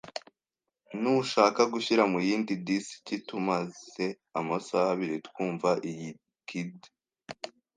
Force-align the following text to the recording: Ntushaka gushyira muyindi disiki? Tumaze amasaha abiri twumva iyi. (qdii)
Ntushaka 0.99 1.61
gushyira 1.73 2.03
muyindi 2.13 2.53
disiki? 2.65 3.15
Tumaze 3.27 4.05
amasaha 4.39 4.87
abiri 4.93 5.15
twumva 5.27 5.69
iyi. 5.91 6.11
(qdii) 6.49 6.87